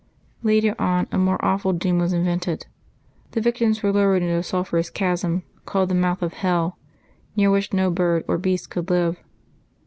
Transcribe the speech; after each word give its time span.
Later 0.41 0.73
on, 0.79 1.05
a 1.11 1.17
more 1.19 1.37
awful 1.45 1.73
doom 1.73 1.99
was 1.99 2.11
invented. 2.11 2.65
The 3.33 3.39
victims 3.39 3.77
v/ere 3.81 3.93
lowered 3.93 4.23
into 4.23 4.33
a 4.35 4.41
sulphurous 4.41 4.89
chasm, 4.89 5.43
called 5.67 5.89
the" 5.89 5.95
mouth 6.03 6.23
of 6.23 6.33
hell," 6.33 6.79
near 7.35 7.51
which 7.51 7.71
no 7.71 7.91
bird 7.91 8.23
or 8.27 8.39
beast 8.39 8.71
could 8.71 8.89
live. 8.89 9.19